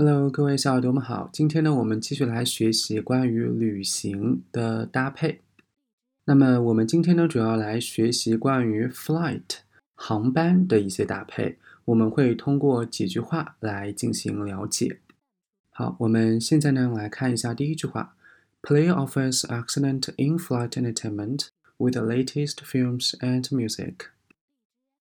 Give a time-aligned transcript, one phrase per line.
[0.00, 1.28] Hello，各位小耳朵们好。
[1.32, 5.40] 今天呢，我们继续来学习关于旅行的搭配。
[6.26, 9.42] 那么，我们今天呢，主要来学习关于 flight
[9.96, 11.58] 航班的一些搭配。
[11.86, 15.00] 我们会通过几句话来进行了解。
[15.70, 18.14] 好，我们现在呢，来看一下第一句话
[18.62, 23.94] ：Play offers excellent in-flight entertainment with the latest films and music。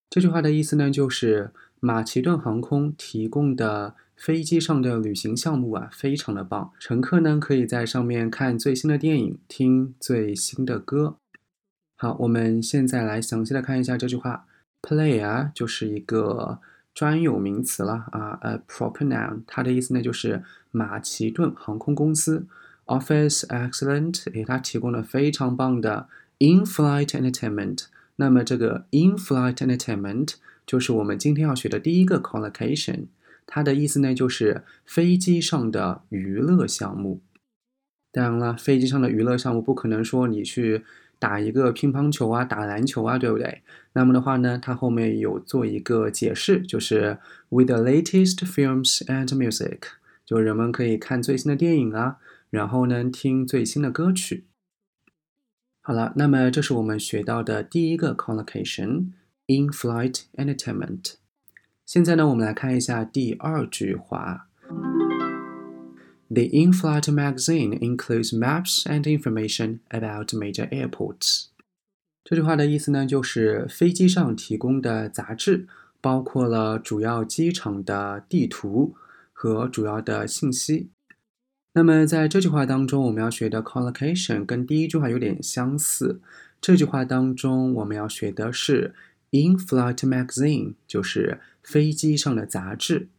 [0.10, 6.72] 这句话的意思呢，就是马其顿航空提供的飞机上的旅行项目啊，非常的棒。
[6.80, 11.18] 乘客呢，可以在上面看最新的电影，听最新的歌。
[11.96, 14.46] 好，我们现在来详细的看一下这句话。
[14.82, 16.60] Play 啊，就是一个
[16.94, 19.42] 专有名词了啊，a proper noun。
[19.46, 22.48] 它的意思呢，就是马其顿航空公司
[22.86, 26.08] Office excellent，给它提供了非常棒的
[26.40, 27.86] in-flight entertainment。
[28.16, 33.06] 那么这个 in-flight entertainment 就是我们今天要学的第一个 collocation，
[33.48, 37.22] 它的意思呢就是飞机上的娱乐项目。
[38.12, 40.84] 当然了，飞机上的娱乐项目不可能说你去
[41.18, 43.64] 打一个乒乓球啊、打篮球啊，对不对？
[43.94, 47.18] 那么的话呢，它后面有做一个解释，就是
[47.50, 49.80] with the latest films and music，
[50.26, 52.18] 就人们可以看最新的电影啊，
[52.50, 54.46] 然后呢听最新的歌曲。
[55.82, 61.14] 好了，那么这是我们学到的第一个 collocation，in-flight entertainment。
[61.88, 64.50] 现在呢，我们来看一下第二句话。
[66.28, 71.46] The in-flight magazine includes maps and information about major airports。
[72.26, 75.66] 这句话的意思呢，就是飞机上提供的杂志
[76.02, 78.94] 包括了主要机场的地图
[79.32, 80.90] 和主要的信息。
[81.72, 86.20] 那么在这句话当中，我们要学的 collocation 跟第一句话有点相似。
[86.60, 88.94] 这句话当中，我们要学的是
[89.38, 93.10] in-flight magazine，就是飞机上的杂志。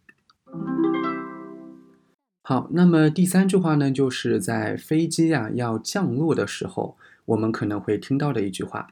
[2.42, 6.96] 好，那么第三句话呢，就是在飞机啊要降落的时候，
[7.26, 8.88] 我们可能会听到的一句话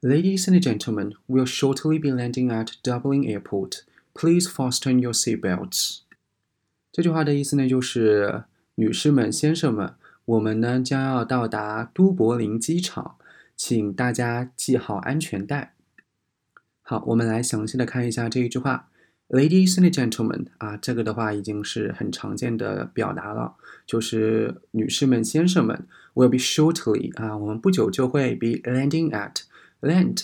[0.00, 3.80] ：Ladies and gentlemen, we'll shortly be landing at Dublin Airport.
[4.14, 5.98] Please fasten your seatbelts.
[6.90, 8.44] 这句话的意思呢，就是
[8.76, 9.94] 女士们、先生们，
[10.24, 13.16] 我们呢将要到达都柏林机场，
[13.54, 15.75] 请大家系好安全带。
[16.88, 18.88] 好，我们来详细的看一下这一句话
[19.30, 30.20] ，Ladies and gentlemen，啊，这个的话已经是很常见的表达了，就是女士们、先生们，will be shortly，啊，我们不久就会 be landing at，land，L-A-N-D，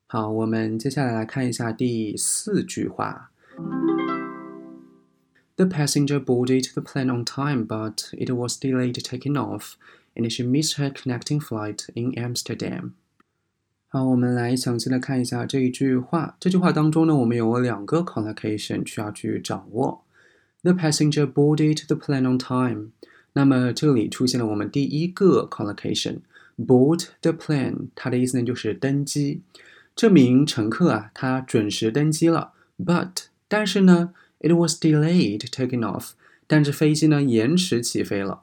[0.07, 3.31] 好，我们接下来来看一下第四句话。
[5.55, 9.73] The passenger boarded the plane on time, but it was delayed taking off,
[10.15, 12.91] and she missed her connecting flight in Amsterdam.
[13.89, 16.35] 好，我们来详细的看一下这一句话。
[16.39, 20.03] 这句话当中呢，我们有两个 collocation 需要去掌握。
[20.61, 22.91] The passenger boarded the plane on time。
[23.33, 29.41] 那么这里出现了我们第一个 collocation，board the plane，它的意思呢就是登机。
[29.95, 36.10] 这名乘客啊，他准时登机了，but 但是呢 ，it was delayed taking off，
[36.46, 38.42] 但是飞机呢延迟起飞了。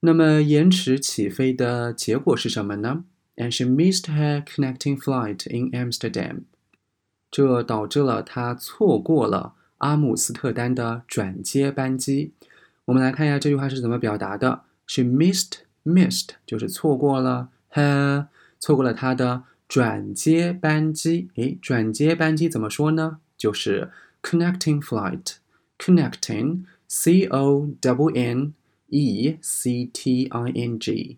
[0.00, 3.04] 那么延迟起飞的结果是什么呢
[3.36, 6.42] ？And she missed her connecting flight in Amsterdam，
[7.30, 12.32] 这导致了她错过了阿姆斯特丹的转接班机。
[12.84, 14.62] 我们来看一下这句话是怎么表达的。
[14.86, 18.26] She missed missed 就是错过了 her，
[18.58, 19.44] 错过了她的。
[19.68, 23.20] 转接班机，诶，转接班机怎么说呢？
[23.38, 23.90] 就是
[24.21, 28.53] connecting flight，connecting，c o w n
[28.87, 31.17] e c t i n g。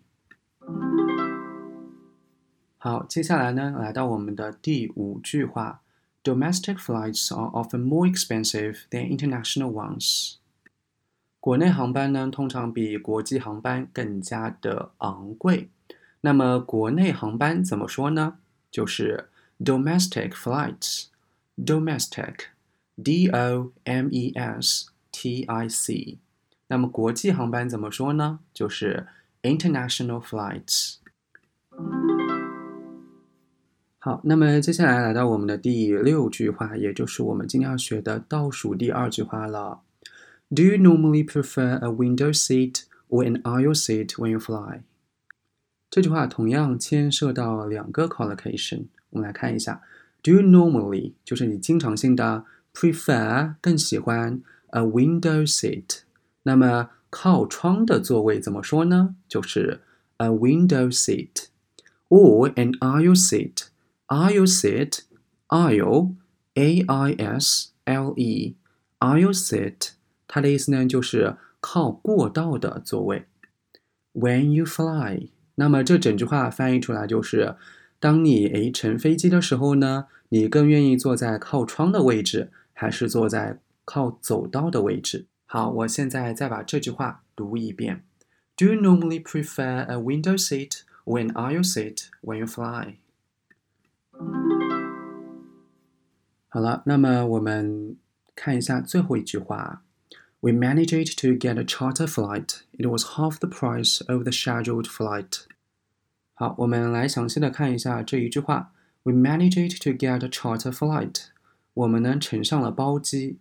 [2.78, 5.82] 好，接下来呢，来到我们的第五句话：
[6.24, 10.36] Domestic flights are often more expensive than international ones。
[11.38, 15.68] 国内航班呢，通常比国际航班更加的昂贵。
[16.22, 18.38] 那么国内航班怎么说呢？
[18.70, 19.28] 就是
[19.58, 20.30] domestic
[22.96, 26.18] flights，domestic，d o m e s t i c。
[26.68, 28.40] 那么国际航班怎么说呢？
[28.54, 29.06] 就是
[29.42, 30.96] international flights。
[33.98, 39.82] 好，那么接下来来到我们的第六句话，也就是我们今天要学的倒数第二句话了。
[40.48, 44.82] Do you normally prefer a window seat or an aisle seat when you fly？
[45.90, 49.82] 这句话同样牵涉到两个 collocation，我们来看一下。
[50.22, 52.44] Do you normally 就是你经常性的
[52.74, 56.00] prefer 更喜欢 a window seat？
[56.42, 59.14] 那么靠窗的座位怎么说呢？
[59.28, 59.80] 就是
[60.18, 61.46] a window seat
[62.08, 65.02] or an aisle seat。Aisle seat,
[65.46, 66.14] aisle,
[66.54, 68.56] a i s l e,
[68.98, 69.90] aisle seat，
[70.26, 73.26] 它的意思呢就是靠过道的座位。
[74.12, 77.54] When you fly，那么这整句话翻译出来就是，
[78.00, 85.26] 当你诶乘飞机的时候呢，你更愿意坐在靠窗的位置， 还是坐在靠走道的位置？
[85.46, 88.04] 好，我现在再把这句话读一遍。
[88.56, 92.96] Do you normally prefer a window seat or an aisle seat when you fly？
[96.48, 97.96] 好了，那么我们
[98.34, 99.82] 看一下最后一句话。
[100.40, 102.62] We managed to get a charter flight.
[102.72, 105.42] It was half the price of the scheduled flight.
[106.32, 108.72] 好，我们来详细的看一下这一句话。
[109.02, 111.26] We managed to get a charter flight.
[111.74, 113.38] 我们呢乘上了包机。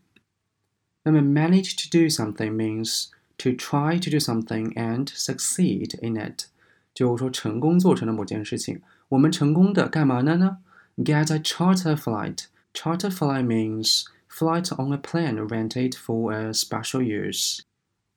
[1.04, 3.08] 那么 manage to do something means
[3.38, 6.48] to try to do something and succeed in it，
[6.94, 8.82] 就是说成功做成了某件事情。
[9.08, 10.58] 我们成功的干嘛呢呢？
[10.98, 12.46] Get a charter flight.
[12.74, 17.62] Charter flight means flight on a plane rented for a special use。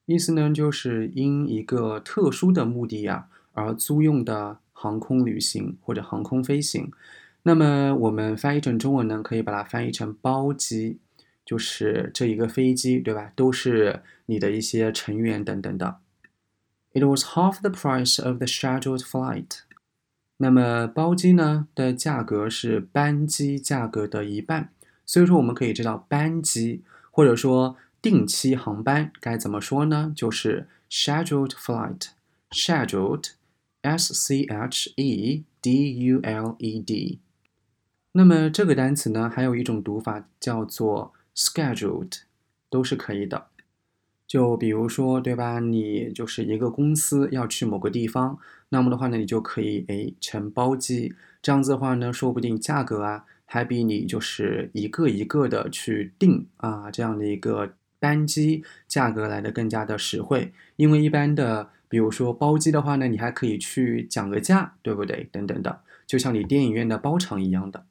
[0.05, 6.90] 意思呢就是因一个特殊的目的呀而租用的航空旅行或者航空飞行。
[7.47, 10.99] 那么我们翻译成中文呢，可以把它翻译成包机，
[11.45, 13.31] 就是这一个飞机，对吧？
[13.38, 15.99] 都是你的一些成员等等的。
[16.91, 19.59] It was half the price of the scheduled flight。
[20.39, 24.73] 那么包机呢的价格是班机价格的一半，
[25.05, 30.11] 所以说我们可以知道班机或者说定期航班该怎么说呢？
[30.13, 37.21] 就是 scheduled flight，scheduled，s c h e d u l e d。
[38.18, 42.22] 那么这个单词呢还有一种读法叫做 scheduled，
[42.68, 43.46] 都是可以的。
[44.25, 45.60] 就比如说，对吧？
[45.60, 60.52] 你就是一个公司要去某个地方，那么的话呢，你就可以诶乘包机，这样子的话呢，说不定价格啊还比你就是一个一个的去订啊这样的一个单机价格来的更加的实惠。
[60.75, 65.30] 因为一般的，比如说包机的话呢，你还可以去讲个价，对不对？
[65.31, 67.86] 等等的，就像你电影院的包场一样的。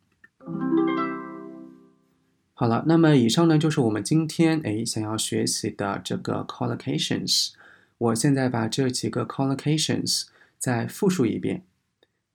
[2.53, 7.53] 好了，那么以上呢就是我们今天诶想要学习的这个 collocations。
[7.97, 10.25] 我现在把这几个 collocations
[10.57, 11.63] 再复述一遍：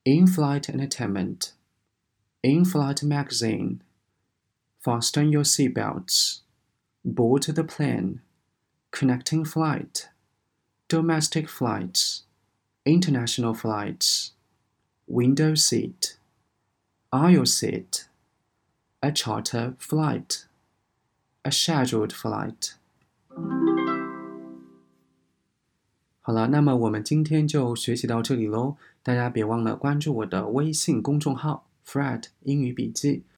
[0.04, 1.50] in-flight entertainment,
[2.42, 3.78] in-flight magazine,
[4.82, 6.38] fasten your seatbelts,
[7.04, 8.18] board the plane,
[8.92, 10.08] connecting flight,
[10.88, 12.22] domestic flights,
[12.84, 14.30] international flights,
[15.06, 16.16] window seat,
[17.10, 18.06] aisle seat
[19.00, 20.46] a charter flight,
[21.42, 22.72] a scheduled flight。
[26.20, 28.76] 好了，那么我们今天就学习到这里喽。
[29.02, 33.22] 大家别忘了关注我的微信公众号 “Fred 英语笔记”，